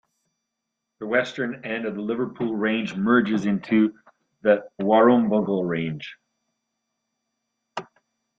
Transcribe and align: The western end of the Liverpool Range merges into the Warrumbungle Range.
The 0.99 1.05
western 1.05 1.63
end 1.63 1.85
of 1.85 1.93
the 1.93 2.01
Liverpool 2.01 2.55
Range 2.55 2.95
merges 2.95 3.45
into 3.45 3.93
the 4.41 4.67
Warrumbungle 4.81 5.69
Range. 5.69 6.17